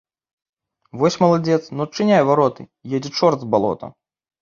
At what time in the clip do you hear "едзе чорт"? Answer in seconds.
2.97-3.39